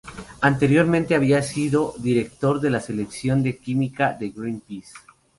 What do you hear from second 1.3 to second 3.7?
sido director de la sección de